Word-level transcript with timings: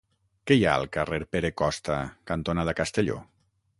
Què 0.51 0.55
hi 0.59 0.63
ha 0.69 0.71
al 0.77 0.85
carrer 0.95 1.19
Pere 1.35 1.51
Costa 1.63 1.99
cantonada 2.33 2.75
Castelló? 2.81 3.19